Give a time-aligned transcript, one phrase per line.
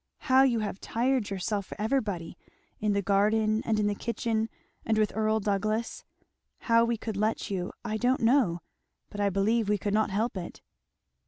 [0.21, 2.35] How you have tired yourself for everybody
[2.79, 4.49] in the garden and in the kitchen
[4.83, 6.05] and with Earl Douglass
[6.61, 8.61] how we could let you I don't know,
[9.11, 10.63] but I believe we could not help it."